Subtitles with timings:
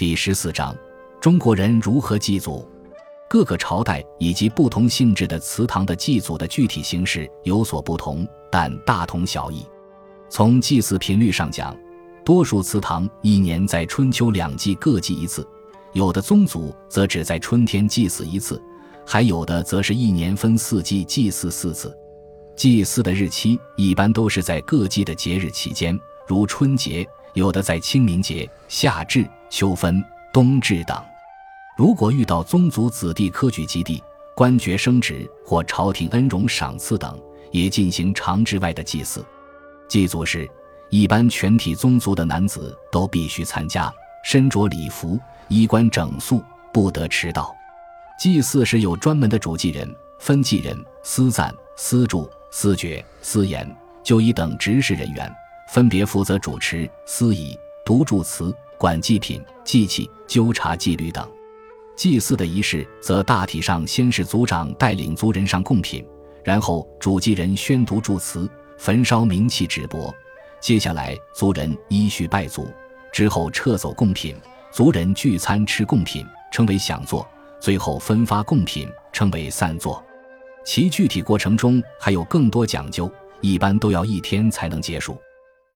[0.00, 0.74] 第十四章：
[1.20, 2.66] 中国人如何祭祖？
[3.28, 9.62] 各个朝代以及不同性质的祠堂的祭祖的具体形式有所不同，但大同小异。
[10.30, 11.76] 从祭祀频率上讲，
[12.24, 15.46] 多数祠堂一年在春秋两季各祭一次，
[15.92, 18.58] 有的宗族则只在春天祭祀一次，
[19.06, 21.94] 还有的则是一年分四季祭祀四次。
[22.56, 27.04] 祭祀的日期一般都是在各季的节日期间，如春节；
[27.34, 30.96] 有的在清明节、夏至、秋分、冬至等。
[31.76, 34.02] 如果遇到宗族子弟科举及第、
[34.36, 39.24] 官爵升职或朝廷恩荣赏赐等，也进行常制外的祭祀。
[39.88, 40.48] 祭祖时，
[40.88, 43.92] 一般全体宗族的男子都必须参加，
[44.24, 45.18] 身着礼服，
[45.48, 46.42] 衣冠整肃，
[46.72, 47.52] 不得迟到。
[48.18, 53.68] 祭祀时有专门的主祭人、分祭人、司赞、司祝、司爵、司言、
[54.04, 55.30] 就医等执事人员，
[55.70, 61.30] 分别负责主持、司仪、读祝词、管祭品、祭器、纠察纪律等。
[61.94, 66.02] 祭祀的仪式则大体上先是族长带领族人上贡品，
[66.42, 70.10] 然后主祭人宣读祝词，焚烧冥器纸帛。
[70.62, 72.66] 接下来，族人依序拜祖，
[73.12, 74.34] 之后撤走贡品，
[74.72, 77.20] 族人聚餐吃贡品，称为享坐；
[77.60, 80.02] 最后分发贡品，称为散坐。
[80.64, 85.18] 其具体过程中还有更多讲究，一般都要一天才能结束。